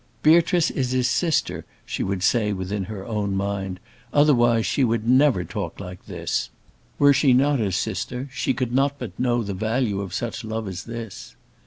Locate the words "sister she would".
1.07-2.23